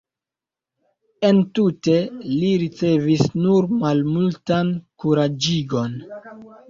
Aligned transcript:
Entute 1.27 1.97
li 2.31 2.49
ricevis 2.63 3.23
nur 3.43 3.69
malmultan 3.85 4.73
kuraĝigon. 5.05 5.99